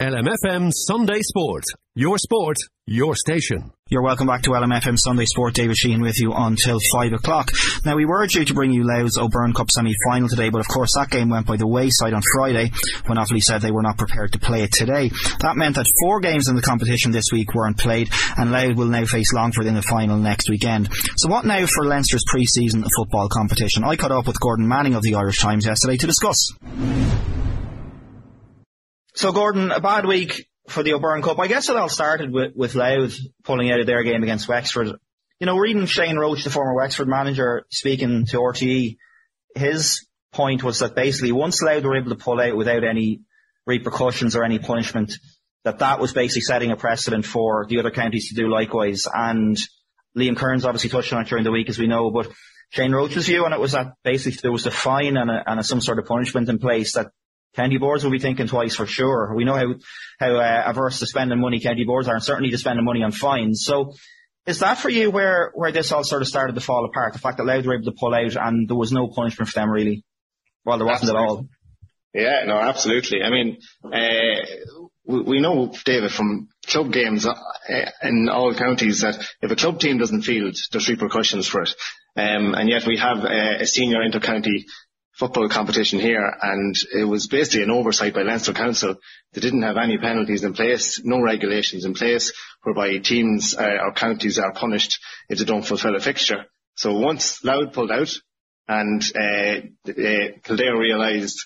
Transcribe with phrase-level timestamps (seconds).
[0.00, 1.64] LMFM Sunday Sport.
[1.96, 3.72] Your sport, your station.
[3.88, 5.54] You're welcome back to LMFM Sunday Sport.
[5.54, 7.50] David Sheehan with you until 5 o'clock.
[7.84, 10.92] Now, we were due to bring you Louth's O'Byrne Cup semi-final today, but of course
[10.94, 12.70] that game went by the wayside on Friday
[13.06, 15.10] when Offaly said they were not prepared to play it today.
[15.40, 18.86] That meant that four games in the competition this week weren't played, and Louth will
[18.86, 20.90] now face Longford in the final next weekend.
[21.16, 23.82] So what now for Leinster's pre-season football competition?
[23.82, 26.52] I caught up with Gordon Manning of the Irish Times yesterday to discuss.
[29.18, 31.40] So, Gordon, a bad week for the O'Byrne Cup.
[31.40, 32.76] I guess it all started with, with
[33.42, 34.92] pulling out of their game against Wexford.
[35.40, 38.96] You know, reading Shane Roche, the former Wexford manager, speaking to RTE,
[39.56, 43.22] his point was that basically once Louth were able to pull out without any
[43.66, 45.14] repercussions or any punishment,
[45.64, 49.08] that that was basically setting a precedent for the other counties to do likewise.
[49.12, 49.58] And
[50.16, 52.30] Liam Kearns obviously touched on it during the week, as we know, but
[52.70, 55.58] Shane Roche's view on it was that basically there was a fine and, a, and
[55.58, 57.08] a, some sort of punishment in place that
[57.56, 59.34] county boards will be thinking twice for sure.
[59.34, 59.74] We know how
[60.18, 63.12] how uh, averse to spending money county boards are, and certainly to spending money on
[63.12, 63.62] fines.
[63.64, 63.94] So,
[64.46, 67.12] is that for you where where this all sort of started to fall apart?
[67.12, 69.60] The fact that Louth were able to pull out and there was no punishment for
[69.60, 70.04] them really.
[70.64, 71.24] Well, there wasn't absolutely.
[71.24, 71.48] at all.
[72.14, 73.22] Yeah, no, absolutely.
[73.22, 77.34] I mean, uh, we, we know, David, from club games uh,
[78.02, 81.74] in all counties that if a club team doesn't field, there's repercussions for it.
[82.16, 84.66] Um, and yet we have a, a senior inter-county
[85.18, 88.96] football competition here and it was basically an oversight by Leinster Council.
[89.32, 93.92] They didn't have any penalties in place, no regulations in place whereby teams uh, or
[93.92, 96.44] counties are punished if they don't fulfil a fixture.
[96.76, 98.10] So once Louth pulled out
[98.68, 101.40] and uh, uh, Kildare realised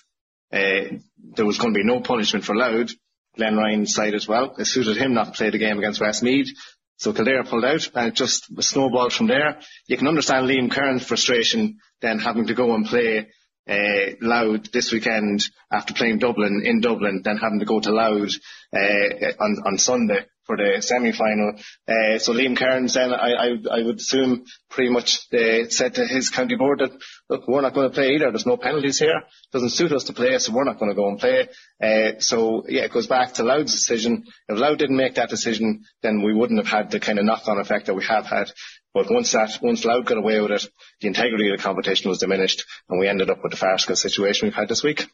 [0.51, 0.99] uh,
[1.35, 2.91] there was going to be no punishment for Louth,
[3.35, 6.49] Glenn Ryan as well, it suited him not to play the game against Westmeath.
[6.97, 9.59] So Kildare pulled out and it just snowballed from there.
[9.87, 13.29] You can understand Liam Kearns' frustration then having to go and play
[13.69, 18.33] uh, Louth this weekend after playing Dublin in Dublin, then having to go to Louth
[18.75, 21.53] uh, on, on Sunday for the semi-final.
[21.87, 26.05] Uh, so Liam Kearns then, I, I, I would assume, pretty much uh, said to
[26.05, 26.91] his county board that,
[27.29, 28.29] look, we're not going to play either.
[28.29, 29.21] There's no penalties here.
[29.53, 31.47] Doesn't suit us to play, so we're not going to go and play.
[31.81, 34.25] Uh, so yeah, it goes back to Louth's decision.
[34.49, 37.59] If Louth didn't make that decision, then we wouldn't have had the kind of knock-on
[37.59, 38.51] effect that we have had.
[38.93, 40.67] But once that, once Louth got away with it,
[41.01, 44.45] the integrity of the competition was diminished, and we ended up with the farcical situation
[44.45, 45.07] we've had this week.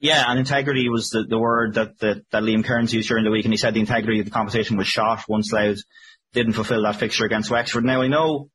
[0.00, 3.30] Yeah, and integrity was the, the word that, that, that Liam Kearns used during the
[3.30, 5.78] week, and he said the integrity of the competition was shot once Louth
[6.32, 7.84] didn't fulfil that fixture against Wexford.
[7.84, 8.50] Now I know,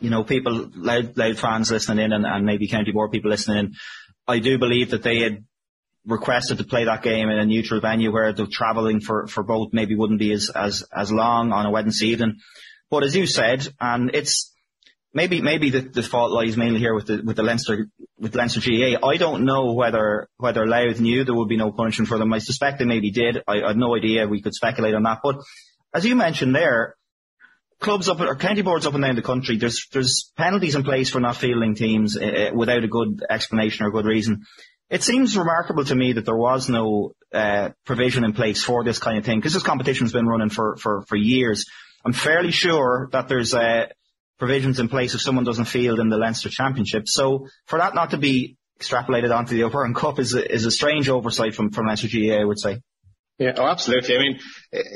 [0.00, 3.58] you know, people, Louth, Louth fans listening in and, and maybe County Board people listening
[3.58, 3.74] in,
[4.26, 5.44] I do believe that they had
[6.06, 9.72] requested to play that game in a neutral venue where the travelling for, for both
[9.72, 12.36] maybe wouldn't be as, as, as long on a Wednesday evening.
[12.90, 14.54] But as you said, and it's,
[15.12, 17.88] maybe maybe the, the fault lies mainly here with the with the Leinster
[18.18, 19.06] with Leinster GAA.
[19.06, 22.32] I don't know whether whether Louth knew there would be no punishment for them.
[22.32, 23.42] I suspect they maybe did.
[23.46, 24.26] I, have no idea.
[24.26, 25.20] We could speculate on that.
[25.22, 25.36] But
[25.94, 26.96] as you mentioned there,
[27.80, 31.10] clubs up or county boards up and down the country, there's there's penalties in place
[31.10, 34.44] for not fielding teams uh, without a good explanation or good reason.
[34.90, 38.98] It seems remarkable to me that there was no uh, provision in place for this
[38.98, 41.66] kind of thing because this competition's been running for, for, for years.
[42.04, 43.86] I'm fairly sure that there's uh,
[44.38, 47.08] provisions in place if someone doesn't field in the Leinster Championship.
[47.08, 50.70] So for that not to be extrapolated onto the O'Byrne Cup is a, is a
[50.70, 52.80] strange oversight from, from Leinster GAA, I would say.
[53.38, 54.16] Yeah, oh, absolutely.
[54.16, 54.40] I mean,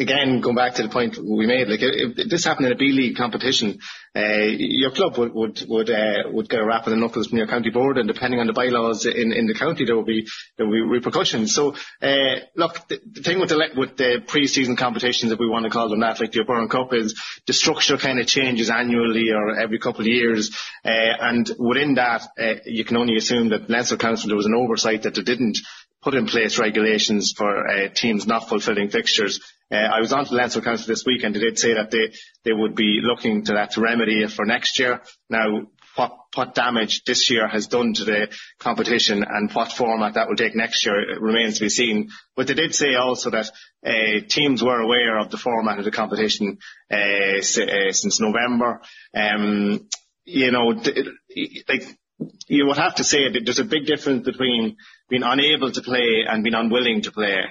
[0.00, 2.90] again, going back to the point we made, like if, this happened in a B
[2.90, 3.78] League competition,
[4.16, 7.38] uh, your club would would would, uh, would get a rap of the knuckles from
[7.38, 10.26] your county board, and depending on the bylaws in, in the county, there will be
[10.56, 11.54] there will be repercussions.
[11.54, 15.64] So, uh, look, the, the thing with the with the pre-season competitions, if we want
[15.64, 17.14] to call them that, like the O'Byrne Cup, is
[17.46, 20.50] the structure kind of changes annually or every couple of years,
[20.84, 20.88] uh,
[21.20, 25.04] and within that, uh, you can only assume that Leinster Council there was an oversight
[25.04, 25.58] that they didn't
[26.02, 29.40] put in place regulations for uh, teams not fulfilling fixtures.
[29.70, 32.12] Uh, I was on to Leinster Council this week and they did say that they,
[32.44, 35.00] they would be looking to that to remedy it for next year.
[35.31, 35.62] Now,
[35.94, 38.28] what, what damage this year has done to the
[38.58, 42.10] competition and what format that will take next year remains to be seen.
[42.34, 43.50] But they did say also that
[43.87, 46.58] uh, teams were aware of the format of the competition
[46.90, 48.81] uh, s- uh, since November.
[49.14, 49.88] Um,
[50.25, 51.06] you know, th-
[51.69, 51.82] like
[52.48, 54.76] you would have to say that there's a big difference between
[55.08, 57.44] being unable to play and being unwilling to play.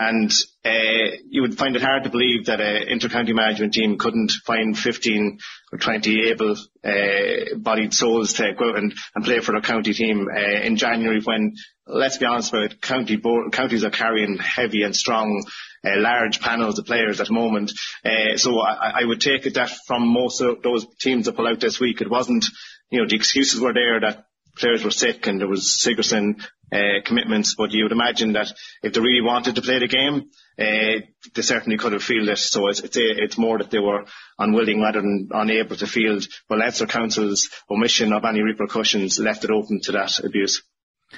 [0.00, 0.32] And
[0.64, 4.76] uh, you would find it hard to believe that an inter-county management team couldn't find
[4.76, 5.38] 15
[5.72, 10.60] or 20 able-bodied uh, souls to go and, and play for their county team uh,
[10.62, 11.54] in January when,
[11.86, 13.20] let's be honest about it, county
[13.52, 15.44] counties are carrying heavy and strong
[15.84, 17.72] uh, large panels of players at the moment.
[18.04, 21.46] Uh, so I, I would take it that from most of those teams that pull
[21.46, 22.44] out this week, it wasn't,
[22.92, 26.36] you know, the excuses were there that players were sick and there was Sigerson
[26.70, 28.52] uh, commitments, but you would imagine that
[28.82, 31.00] if they really wanted to play the game, uh,
[31.34, 32.38] they certainly could have fielded it.
[32.38, 34.04] So it's, it's, it's more that they were
[34.38, 36.26] unwilling rather than unable to field.
[36.48, 40.62] But Leinster Council's omission of any repercussions left it open to that abuse.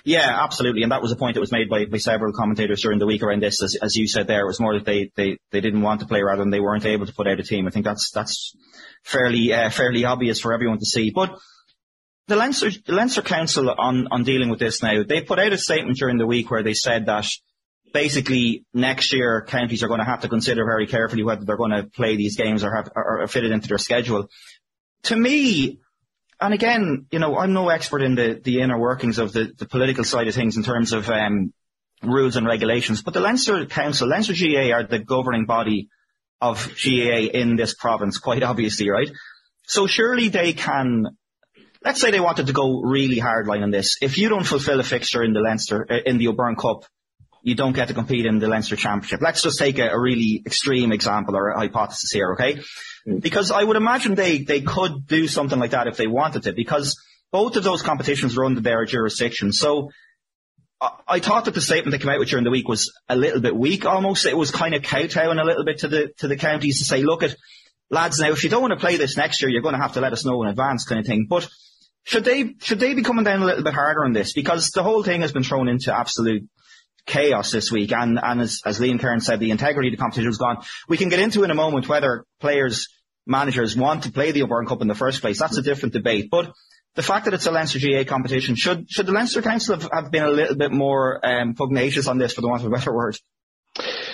[0.04, 0.82] Yeah, absolutely.
[0.82, 3.22] And that was a point that was made by, by several commentators during the week
[3.22, 3.62] around this.
[3.62, 6.06] As, as you said there, it was more that they, they, they didn't want to
[6.06, 7.66] play rather than they weren't able to put out a team.
[7.66, 8.56] I think that's, that's
[9.04, 11.10] fairly, uh, fairly obvious for everyone to see.
[11.14, 11.38] But
[12.26, 15.98] the Leinster, Leinster Council on, on dealing with this now, they put out a statement
[15.98, 17.26] during the week where they said that
[17.92, 21.70] basically next year counties are going to have to consider very carefully whether they're going
[21.70, 24.28] to play these games or have, or, fit it into their schedule.
[25.04, 25.78] To me,
[26.40, 29.66] and again, you know, I'm no expert in the, the inner workings of the, the
[29.66, 31.52] political side of things in terms of um,
[32.02, 35.88] rules and regulations, but the Leinster Council, Leinster GAA are the governing body
[36.40, 39.10] of GAA in this province, quite obviously, right?
[39.66, 41.16] So surely they can,
[41.84, 43.96] let's say they wanted to go really hardline on this.
[44.00, 46.84] If you don't fulfill a fixture in the Leinster, uh, in the O'Byrne Cup,
[47.42, 49.20] you don't get to compete in the Leinster Championship.
[49.20, 52.62] Let's just take a, a really extreme example or a hypothesis here, okay?
[53.20, 56.54] Because I would imagine they, they could do something like that if they wanted to,
[56.54, 56.96] because
[57.31, 59.52] both of those competitions are under their jurisdiction.
[59.52, 59.90] So
[60.81, 63.16] I, I thought that the statement that came out with during the week was a
[63.16, 64.25] little bit weak almost.
[64.25, 67.02] It was kind of kowtowing a little bit to the, to the counties to say,
[67.02, 67.36] look at,
[67.90, 69.92] lads, now if you don't want to play this next year, you're going to have
[69.94, 71.26] to let us know in advance kind of thing.
[71.28, 71.46] But
[72.04, 74.32] should they, should they be coming down a little bit harder on this?
[74.32, 76.48] Because the whole thing has been thrown into absolute
[77.06, 77.92] chaos this week.
[77.92, 80.62] And, and as, as Liam Kearns said, the integrity of the competition is gone.
[80.88, 82.88] We can get into in a moment whether players,
[83.26, 85.38] managers want to play the O'Byrne Cup in the first place.
[85.38, 86.28] That's a different debate.
[86.30, 86.52] But
[86.94, 90.10] the fact that it's a Leinster GAA competition, should, should the Leinster Council have, have
[90.10, 92.94] been a little bit more um, pugnacious on this, for the want of a better
[92.94, 93.16] word?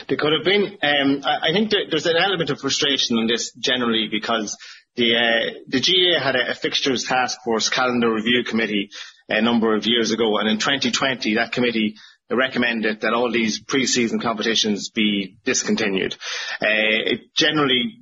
[0.09, 0.79] They could have been.
[0.83, 4.57] Um, I, think there's an element of frustration in this generally because
[4.97, 8.91] the uh, the GAA had a, a fixtures task force calendar review committee
[9.29, 11.97] a number of years ago, and in 2020 that committee
[12.31, 16.15] recommended that all these pre-season competitions be discontinued.
[16.63, 17.99] Uh, it generally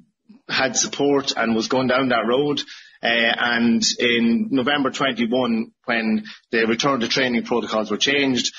[0.48, 2.60] had support and was going down that road.
[3.02, 8.52] Uh, and in November 21, when the return to training protocols were changed,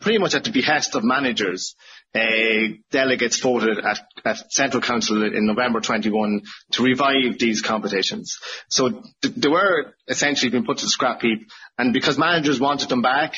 [0.00, 1.76] pretty much at the behest of managers,
[2.12, 6.42] delegates voted at, at, Central Council in November 21
[6.72, 8.38] to revive these competitions.
[8.68, 11.48] So th- they were essentially being put to the scrap heap.
[11.78, 13.34] And because managers wanted them back,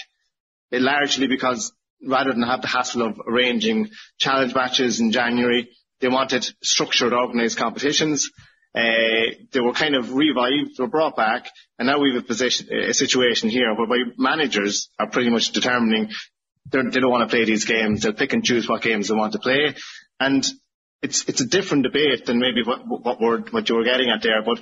[0.70, 1.72] largely because
[2.06, 5.68] rather than have the hassle of arranging challenge matches in January,
[6.00, 8.30] they wanted structured, organised competitions.
[8.74, 11.46] Uh, they were kind of revived, they were brought back,
[11.78, 16.08] and now we have a, position, a situation here whereby managers are pretty much determining
[16.70, 18.02] they don't want to play these games.
[18.02, 19.74] They'll pick and choose what games they want to play,
[20.20, 20.44] and
[21.02, 24.42] it's it's a different debate than maybe what what, what you were getting at there.
[24.42, 24.60] But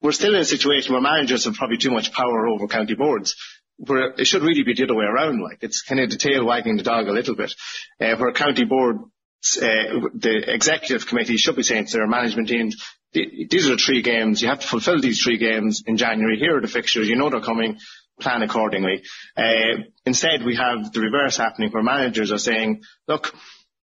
[0.00, 3.36] we're still in a situation where managers have probably too much power over county boards
[3.76, 5.42] where it should really be the other way around.
[5.42, 7.52] Like it's kind of the tail wagging the dog a little bit.
[8.00, 12.76] Uh, where county board, uh, the executive committee should be saying to their management teams,
[13.12, 14.40] these are the three games.
[14.40, 16.38] You have to fulfil these three games in January.
[16.38, 17.08] Here are the fixtures.
[17.08, 17.78] You know they're coming.
[18.20, 19.02] Plan accordingly.
[19.36, 23.32] Uh, instead, we have the reverse happening where managers are saying, look,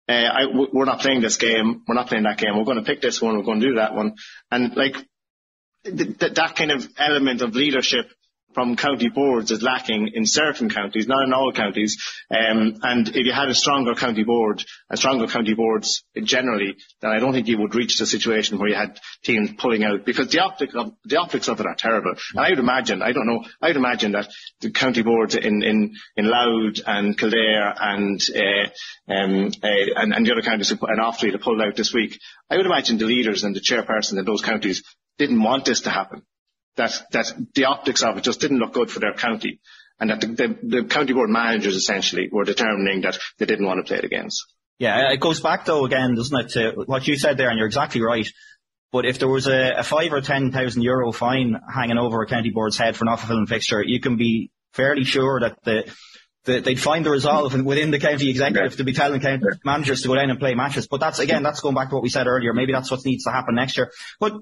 [0.09, 0.43] uh, I,
[0.73, 1.83] we're not playing this game.
[1.87, 2.57] We're not playing that game.
[2.57, 3.37] We're going to pick this one.
[3.37, 4.15] We're going to do that one.
[4.51, 4.95] And like
[5.85, 8.07] th- th- that kind of element of leadership
[8.57, 11.95] from county boards is lacking in certain counties, not in all counties.
[12.31, 17.11] Um, and if you had a stronger county board and stronger county boards generally, then
[17.11, 20.31] I don't think you would reach the situation where you had teams pulling out because
[20.31, 22.15] the optics of, the optics of it are terrible.
[22.35, 24.31] And I would imagine, I don't know, I would imagine that
[24.63, 30.25] the county boards in, in, in Louth and Kildare and, uh, um, uh, and, and
[30.25, 33.45] the other counties and Offaly that pulled out this week, I would imagine the leaders
[33.45, 34.83] and the chairperson in those counties
[35.19, 36.23] didn't want this to happen
[36.77, 39.61] that that the optics of it just didn't look good for their county.
[39.99, 43.85] and that the, the, the county board managers essentially were determining that they didn't want
[43.85, 44.45] to play the games.
[44.79, 47.67] Yeah, it goes back though again, doesn't it, to what you said there, and you're
[47.67, 48.29] exactly right.
[48.93, 52.27] But if there was a, a five or ten thousand euro fine hanging over a
[52.27, 55.91] county board's head for not fulfilling fixture, you can be fairly sure that the,
[56.45, 58.77] the they'd find the resolve within the county executive yeah.
[58.77, 59.57] to be telling county yeah.
[59.65, 60.87] managers to go down and play matches.
[60.87, 62.53] But that's again, that's going back to what we said earlier.
[62.53, 63.91] Maybe that's what needs to happen next year.
[64.21, 64.35] But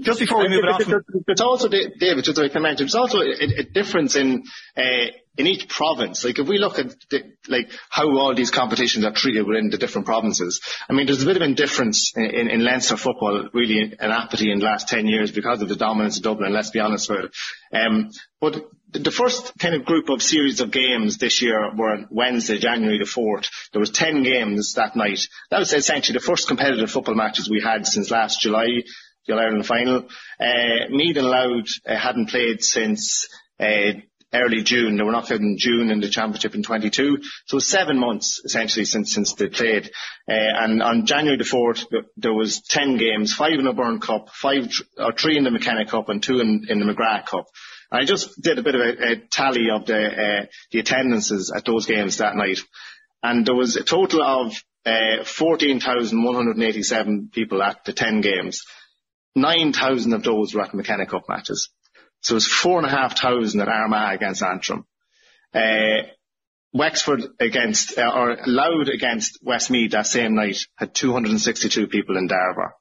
[0.00, 3.60] just before we move it, on, there's also David, just to comment, there's also a,
[3.60, 4.44] a difference in
[4.76, 5.06] uh,
[5.38, 6.24] in each province.
[6.24, 9.78] Like if we look at the, like how all these competitions are treated within the
[9.78, 13.96] different provinces, I mean, there's a bit of indifference in, in, in Leinster football, really
[13.98, 16.52] an apathy in the last ten years because of the dominance of Dublin.
[16.52, 17.34] Let's be honest with it.
[17.76, 18.10] Um,
[18.40, 22.98] but the first kind of group of series of games this year were Wednesday, January
[22.98, 23.48] the 4th.
[23.72, 25.26] There was 10 games that night.
[25.50, 28.84] That was essentially the first competitive football matches we had since last July
[29.26, 30.08] the All-Ireland final.
[30.40, 33.28] Uh, Meath and Louth uh, hadn't played since
[33.60, 33.92] uh,
[34.32, 34.96] early June.
[34.96, 37.18] They were not played in June in the championship in 22.
[37.46, 39.90] So seven months essentially since since they played.
[40.28, 44.30] Uh, and on January the 4th, there was 10 games, five in the O'Byrne Cup,
[44.30, 44.68] five
[44.98, 47.46] or three in the McKenna Cup, and two in, in the McGrath Cup.
[47.90, 51.64] I just did a bit of a, a tally of the uh, the attendances at
[51.64, 52.58] those games that night,
[53.22, 54.52] and there was a total of
[54.84, 58.64] uh, 14,187 people at the 10 games.
[59.36, 61.70] 9,000 of those were at McKenna Cup matches.
[62.22, 64.84] So it was 4,500 at Armagh against Antrim.
[65.54, 66.08] Uh,
[66.72, 72.72] Wexford against, uh, or Louth against Westmeath that same night had 262 people in Darver.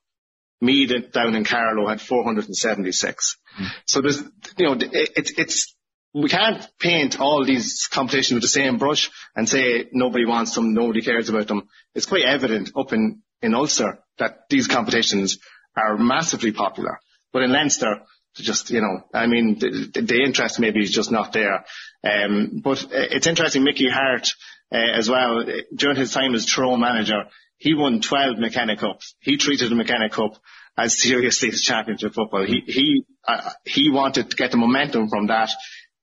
[0.61, 3.37] Meath down in Carlow had 476.
[3.59, 3.67] Mm.
[3.85, 4.21] So there's,
[4.57, 5.75] you know, it's, it's,
[6.13, 10.73] we can't paint all these competitions with the same brush and say nobody wants them,
[10.73, 11.67] nobody cares about them.
[11.93, 15.37] It's quite evident up in, in Ulster that these competitions
[15.75, 16.99] are massively popular.
[17.33, 18.01] But in Leinster,
[18.35, 21.65] just, you know, I mean, the, the interest maybe is just not there.
[22.03, 24.33] Um, but it's interesting, Mickey Harte
[24.71, 27.23] uh, as well, during his time as Tyrone manager,
[27.57, 29.15] he won 12 McKenna Cups.
[29.19, 30.37] He treated the McKenna Cup
[30.77, 32.45] as seriously as championship football.
[32.45, 35.51] He, he, uh, he wanted to get the momentum from that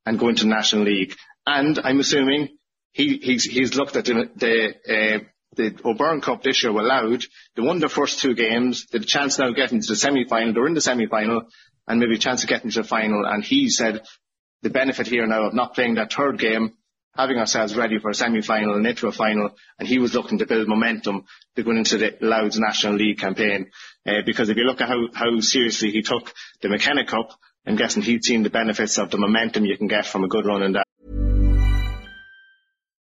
[0.07, 1.14] and go into the National League.
[1.47, 2.49] And I'm assuming
[2.93, 5.19] he, he's, he's looked at the, the uh,
[5.54, 7.23] the O'Byrne Cup this year were Louth.
[7.54, 8.87] They won their first two games.
[8.87, 10.54] They had a chance now of getting to the semi-final.
[10.54, 11.42] They're in the semi-final
[11.87, 13.25] and maybe a chance of getting to the final.
[13.26, 14.02] And he said
[14.62, 16.73] the benefit here now of not playing that third game,
[17.14, 19.50] having ourselves ready for a semi-final and into a final.
[19.78, 21.25] And he was looking to build momentum
[21.56, 23.71] to go into the Louth's National League campaign.
[24.06, 26.32] Uh, because if you look at how, how seriously he took
[26.62, 27.30] the McKenna Cup,
[27.66, 30.47] I'm guessing he'd seen the benefits of the momentum you can get from a good
[30.47, 30.87] run in that.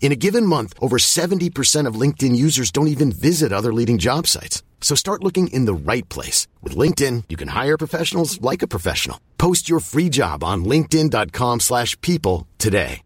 [0.00, 4.26] In a given month, over 70% of LinkedIn users don't even visit other leading job
[4.26, 4.62] sites.
[4.80, 6.48] So start looking in the right place.
[6.62, 9.20] With LinkedIn, you can hire professionals like a professional.
[9.36, 13.02] Post your free job on linkedin.com slash people today.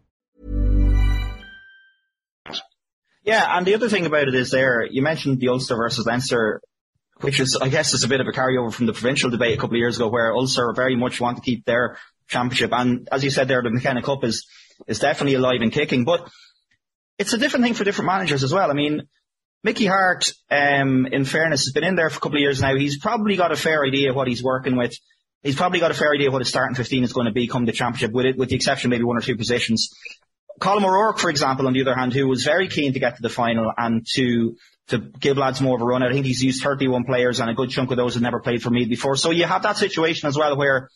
[3.25, 6.61] Yeah, and the other thing about it is there, you mentioned the Ulster versus Leinster,
[7.21, 9.61] which is, I guess, is a bit of a carryover from the provincial debate a
[9.61, 11.97] couple of years ago where Ulster very much want to keep their
[12.27, 12.73] championship.
[12.73, 14.45] And as you said there, the McKenna Cup is,
[14.87, 16.03] is definitely alive and kicking.
[16.03, 16.29] But
[17.17, 18.69] it's a different thing for different managers as well.
[18.69, 19.03] I mean,
[19.63, 22.75] Mickey Harte, um, in fairness, has been in there for a couple of years now.
[22.75, 24.93] He's probably got a fair idea of what he's working with.
[25.41, 27.47] He's probably got a fair idea of what his starting 15 is going to be
[27.47, 29.89] come the championship, with it, with the exception maybe one or two positions.
[30.59, 33.21] Colm O'Rourke, for example, on the other hand, who was very keen to get to
[33.21, 34.55] the final and to
[34.89, 36.03] to give lads more of a run.
[36.03, 38.61] I think he's used 31 players and a good chunk of those had never played
[38.61, 39.15] for me before.
[39.15, 40.89] So you have that situation as well where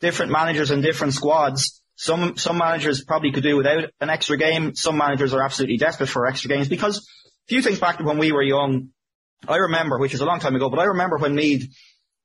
[0.00, 1.80] different managers and different squads.
[2.00, 4.74] Some some managers probably could do without an extra game.
[4.74, 7.06] Some managers are absolutely desperate for extra games because
[7.46, 8.88] if you think back to when we were young,
[9.46, 11.70] I remember, which is a long time ago, but I remember when Meath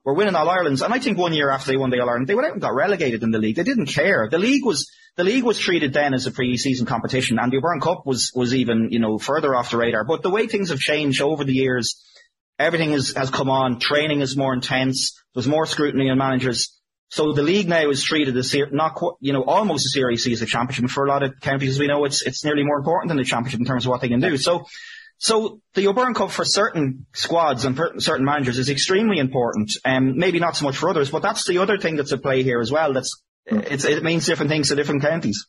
[0.05, 2.27] were winning All Irelands, and I think one year after they won the All Ireland,
[2.27, 3.57] they went out and got relegated in the league.
[3.57, 4.29] They didn't care.
[4.31, 7.81] The league was the league was treated then as a pre-season competition, and the O'Byrne
[7.81, 10.05] Cup was was even you know further off the radar.
[10.05, 12.01] But the way things have changed over the years,
[12.57, 13.81] everything is, has come on.
[13.81, 15.21] Training is more intense.
[15.33, 16.74] There's more scrutiny on managers.
[17.09, 20.45] So the league now is treated as not you know almost as seriously as a
[20.45, 20.89] championship.
[20.89, 23.23] For a lot of counties, as we know, it's it's nearly more important than the
[23.23, 24.37] championship in terms of what they can do.
[24.37, 24.65] So
[25.17, 29.71] so the O'Byrne Cup for certain squads and certain managers is extremely important.
[29.85, 32.43] Um, maybe not so much for others, but that's the other thing that's at play
[32.43, 32.93] here as well.
[32.93, 35.47] That's it means different things to different counties.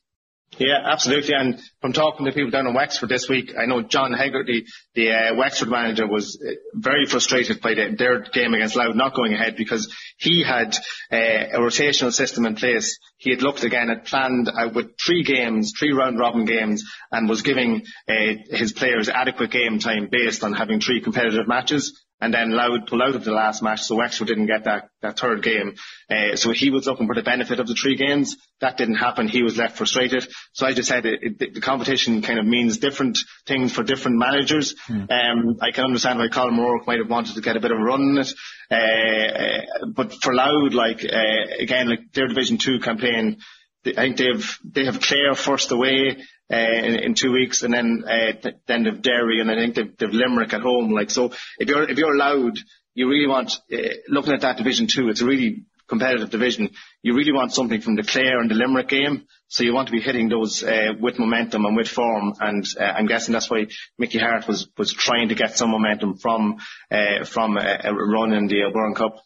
[0.58, 1.34] Yeah, absolutely.
[1.34, 5.10] And from talking to people down in Wexford this week, I know John Hegarty, the
[5.10, 9.34] uh, Wexford manager, was uh, very frustrated by the, their game against Louth not going
[9.34, 10.74] ahead because he had
[11.12, 12.98] uh, a rotational system in place.
[13.18, 17.28] He had looked again at planned uh, with three games, three round robin games, and
[17.28, 18.14] was giving uh,
[18.48, 23.02] his players adequate game time based on having three competitive matches and then Louth pulled
[23.02, 25.74] out of the last match, so Wexford didn't get that, that third game.
[26.10, 28.36] Uh, so he was looking for the benefit of the three games.
[28.60, 29.28] That didn't happen.
[29.28, 30.26] He was left frustrated.
[30.54, 34.16] So I just said it, it, the competition kind of means different things for different
[34.16, 34.74] managers.
[34.88, 35.10] Mm.
[35.10, 37.78] Um, I can understand why Colm O'Rourke might have wanted to get a bit of
[37.78, 38.32] a run in it.
[38.70, 43.38] Uh, but for Louth, like, uh, again, like their Division 2 campaign,
[43.86, 46.16] I think they've, they have Clare first away
[46.52, 49.74] uh, in, in, two weeks, and then uh, th- then they've Derry, and I think
[49.74, 50.92] they've, they've, Limerick at home.
[50.92, 52.58] Like so, if you're if you're allowed,
[52.94, 53.76] you really want uh,
[54.08, 55.08] looking at that division two.
[55.08, 56.70] It's a really competitive division.
[57.02, 59.26] You really want something from the Clare and the Limerick game.
[59.48, 62.34] So you want to be hitting those uh, with momentum and with form.
[62.40, 63.66] And uh, I'm guessing that's why
[63.98, 66.58] Mickey Harte was was trying to get some momentum from
[66.90, 69.16] uh, from a, a, run in the O'Byrne Cup.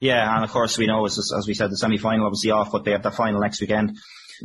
[0.00, 2.84] Yeah, and of course we know, as, as we said, the semi-final obviously off, but
[2.84, 3.98] they have the final next weekend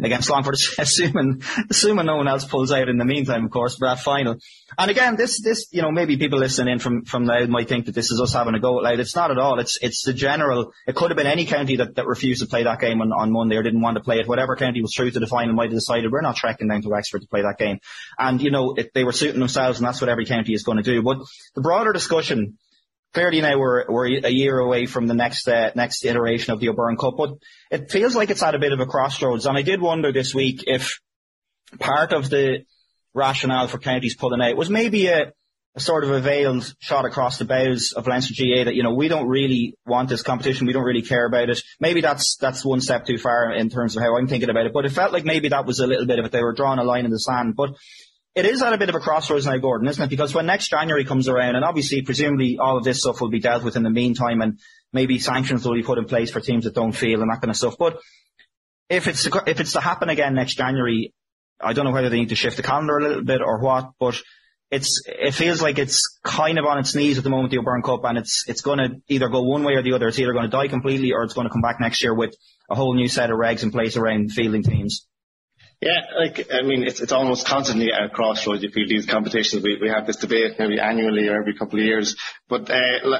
[0.03, 3.88] against Longford, assuming assuming no one else pulls out in the meantime, of course, for
[3.88, 4.38] that final.
[4.77, 7.85] And again, this this you know maybe people listening in from from Louth might think
[7.85, 9.00] that this is us having a go at Louth.
[9.00, 9.59] It's not at all.
[9.59, 10.74] It's it's the general.
[10.87, 13.31] It could have been any county that, that refused to play that game on, on
[13.31, 14.27] Monday or didn't want to play it.
[14.27, 16.89] Whatever county was through to the final might have decided we're not trekking down to
[16.89, 17.79] Wexford to play that game.
[18.18, 20.77] And you know it, they were suiting themselves, and that's what every county is going
[20.77, 21.01] to do.
[21.01, 21.20] But
[21.53, 22.57] the broader discussion
[23.15, 26.69] clearly now we're we're a year away from the next uh, next iteration of the
[26.69, 27.29] O'Byrne Cup, but
[27.71, 29.45] it feels like it's at a bit of a crossroads.
[29.45, 30.99] And I did wonder this week if
[31.79, 32.65] part of the
[33.13, 35.31] rationale for counties pulling out was maybe a,
[35.75, 38.93] a sort of a veiled shot across the bows of Leinster GAA that you know
[38.93, 41.61] we don't really want this competition, we don't really care about it.
[41.79, 44.73] Maybe that's that's one step too far in terms of how I'm thinking about it,
[44.73, 46.33] but it felt like maybe that was a little bit of it.
[46.33, 47.69] They were drawing a line in the sand, but
[48.35, 50.09] it is at a bit of a crossroads now, Gordon, isn't it?
[50.09, 53.39] Because when next January comes around, and obviously, presumably, all of this stuff will be
[53.39, 54.59] dealt with in the meantime, and
[54.91, 57.50] maybe sanctions will be put in place for teams that don't feel and that kind
[57.50, 57.75] of stuff.
[57.79, 58.00] But
[58.89, 61.13] if it's to, if it's to happen again next January,
[61.61, 63.91] I don't know whether they need to shift the calendar a little bit or what,
[64.00, 64.21] but
[64.69, 67.83] it's it feels like it's kind of on its knees at the moment, the O'Byrne
[67.83, 70.09] Cup, and it's it's going to either go one way or the other.
[70.09, 72.35] It's either going to die completely or it's going to come back next year with
[72.69, 75.07] a whole new set of regs in place around fielding teams.
[75.81, 78.64] Yeah, like I mean, it's it's almost constantly at a crossroads.
[78.64, 79.64] You feel these competitions.
[79.64, 82.16] We we have this debate maybe annually or every couple of years,
[82.48, 83.20] but uh,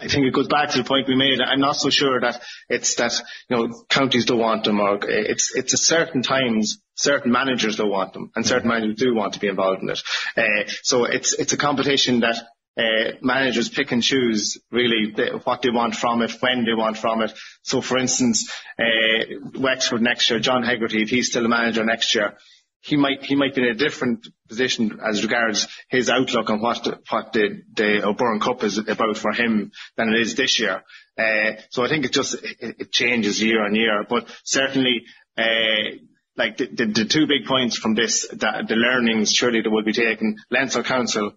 [0.00, 1.40] I think it goes back to the point we made.
[1.40, 3.12] I'm not so sure that it's that
[3.48, 7.90] you know counties don't want them, or it's it's at certain times certain managers don't
[7.90, 10.00] want them, and certain managers do want to be involved in it.
[10.36, 12.36] Uh, so it's it's a competition that
[12.78, 15.12] uh, managers pick and choose really
[15.42, 17.32] what they want from it, when they want from it.
[17.62, 19.24] So, for instance, uh,
[19.58, 22.34] Wexford next year, John Hegarty, if he's still a manager next year,
[22.80, 26.84] he might he might be in a different position as regards his outlook on what
[26.84, 30.84] the, what the, the O'Byrne Cup is about for him than it is this year.
[31.18, 35.04] Uh, so I think it just it, it, changes year on year, but certainly.
[35.36, 35.98] Uh,
[36.36, 39.82] like the, the, the, two big points from this, that the learnings surely that will
[39.82, 41.32] be taken, Leinster Council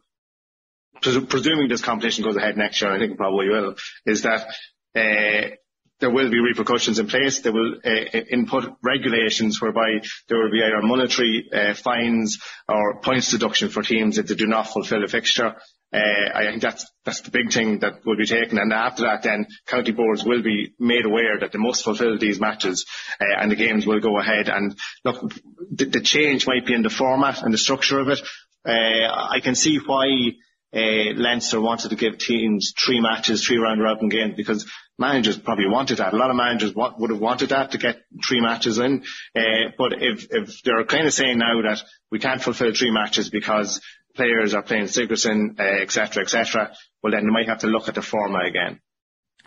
[1.02, 4.48] presuming this competition goes ahead next year, I think it probably will, is that
[4.96, 5.56] uh,
[6.02, 7.40] there will be repercussions in place.
[7.40, 13.32] They will uh, input regulations whereby there will be either monetary uh, fines or points
[13.32, 15.56] deduction for teams if they do not fulfil a fixture.
[15.94, 19.24] Uh, I think that's that's the big thing that will be taken, and after that,
[19.24, 22.86] then county boards will be made aware that they must fulfil these matches,
[23.20, 24.48] uh, and the games will go ahead.
[24.48, 25.34] And look,
[25.70, 28.22] the, the, change might be in the format and the structure of it.
[28.66, 30.32] Uh, I can see why
[30.74, 35.68] uh, Leinster wanted to give teams three matches, three round robin games because managers probably
[35.68, 36.14] wanted that.
[36.14, 39.04] A lot of managers want, would have wanted that to get three matches in.
[39.36, 41.82] Uh, but if, if they're kind of saying now that
[42.12, 43.82] we can't fulfill three matches because
[44.16, 46.72] players are playing Sigerson, uh, etc., et
[47.04, 48.80] well then they might have to look at the format again.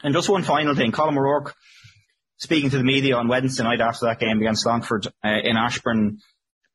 [0.02, 1.54] And just one final thing, Colm O'Rourke
[2.36, 6.18] speaking to the media on Wednesday night after that game against Longford uh, in Ashbourne,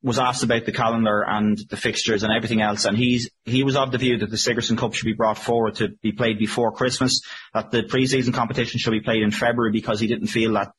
[0.01, 3.75] was asked about the calendar and the fixtures and everything else, and he's he was
[3.75, 6.71] of the view that the Sigerson Cup should be brought forward to be played before
[6.71, 7.21] Christmas,
[7.53, 10.71] that the pre-season competition should be played in February because he didn't feel that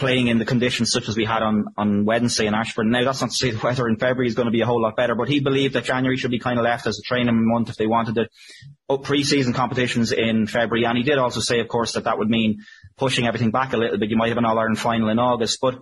[0.00, 2.90] playing in the conditions such as we had on, on Wednesday in Ashbourne.
[2.90, 4.82] Now that's not to say the weather in February is going to be a whole
[4.82, 7.46] lot better, but he believed that January should be kind of left as a training
[7.46, 8.28] month if they wanted to
[8.88, 10.86] oh, up pre-season competitions in February.
[10.86, 12.64] And he did also say, of course, that that would mean
[12.96, 14.10] pushing everything back a little bit.
[14.10, 15.78] You might have an All-Ireland final in August, but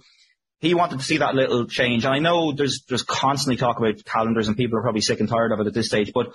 [0.60, 2.04] he wanted to see that little change.
[2.04, 5.28] And I know there's there's constantly talk about calendars and people are probably sick and
[5.28, 6.32] tired of it at this stage, but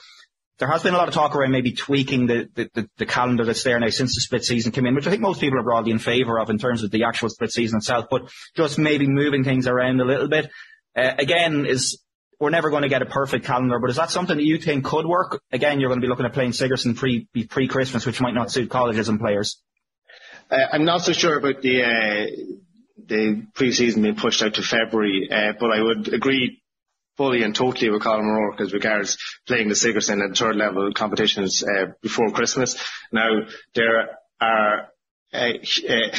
[0.60, 3.44] there has been a lot of talk around maybe tweaking the, the, the, the, calendar
[3.44, 5.64] that's there now since the split season came in, which I think most people are
[5.64, 9.08] broadly in favour of in terms of the actual split season itself, but just maybe
[9.08, 10.52] moving things around a little bit.
[10.96, 12.00] Uh, again, is
[12.40, 14.86] we're never going to get a perfect calendar, but is that something that you think
[14.86, 15.42] could work?
[15.52, 18.52] Again, you're going to be looking at playing Sigerson pre pre Christmas, which might not
[18.52, 19.60] suit colleges and players.
[20.52, 22.26] Uh, I'm not so sure about the uh,
[22.98, 26.62] the pre-season being pushed out to February, uh, but I would agree
[27.18, 31.64] fully and totally with Colm O'Rourke as regards playing the Sigerson and third level competitions
[31.64, 32.82] uh, before Christmas.
[33.12, 33.42] Now,
[33.76, 34.90] there are
[35.32, 35.54] uh,
[35.90, 36.18] uh,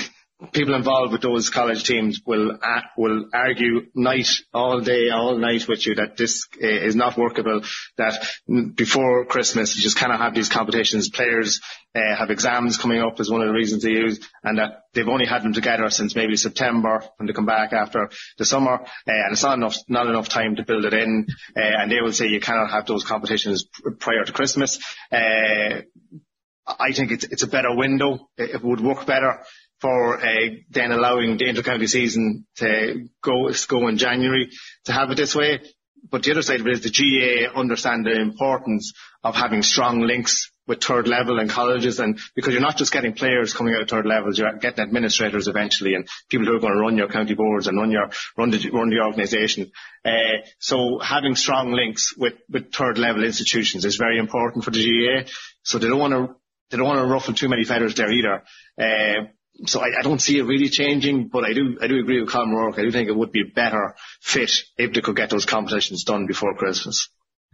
[0.53, 5.67] people involved with those college teams will uh, will argue night all day all night
[5.69, 7.63] with you that this uh, is not workable
[7.97, 8.27] that
[8.75, 11.09] before christmas you just cannot have these competitions.
[11.09, 11.61] Players
[11.95, 15.09] uh, have exams coming up is one of the reasons they use and that they've
[15.09, 18.87] only had them together since maybe september when they come back after the summer uh,
[19.07, 21.27] and it's not enough not enough time to build it in
[21.57, 23.67] uh, and they will say you cannot have those competitions
[23.99, 24.79] prior to christmas.
[25.13, 25.83] Uh,
[26.67, 28.31] I think it's, it's a better window.
[28.39, 29.41] It would work better
[29.85, 34.49] for uh, then allowing the inter-county season to go, go in January
[34.87, 35.61] to have it this way.
[36.11, 40.01] But the other side of it is the GAA understand the importance of having strong
[40.01, 43.83] links with third level and colleges and because you're not just getting players coming out
[43.83, 47.09] of third levels, you're getting administrators eventually and people who are going to run your
[47.09, 49.71] county boards and run your run the run the organisation.
[50.03, 54.83] Uh, so having strong links with, with third level institutions is very important for the
[54.83, 55.29] GAA.
[55.63, 56.37] So they don't want to
[56.71, 58.43] they don't want to ruffle too many feathers there either.
[58.81, 59.29] Uh,
[59.67, 62.31] so I, I, don't see it really changing, but I do I do agree with
[62.31, 62.79] Colm O'Rourke.
[62.79, 66.05] I do think it would be a better fit if they could get those competitions
[66.05, 67.09] done before Christmas.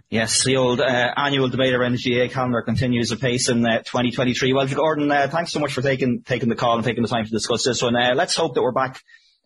[0.09, 4.53] Yes, the old uh, annual debate around the GAA calendar continues apace in uh, 2023.
[4.53, 7.27] Well, Gordon, uh, thanks so much for taking taking the call and taking the time
[7.27, 7.95] to discuss this one.
[7.95, 9.01] Uh, let's hope that we're back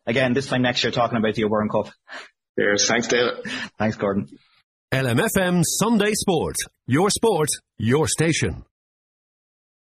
[0.07, 1.91] again this time next year talking about the O'Byrne Cup.
[2.59, 2.87] Cheers.
[2.89, 3.45] Thanks, David.
[3.79, 4.29] Thanks, Gordon.
[4.93, 6.55] LMFM Sunday Sport.
[6.87, 8.65] Your sport, your station.